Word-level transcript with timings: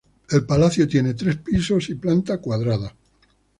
El 0.31 0.45
palacio 0.47 0.87
tiene 0.87 1.13
tres 1.13 1.35
pisos 1.37 1.91
y 1.91 1.93
planta 1.93 2.39
cuadrada. 2.39 2.91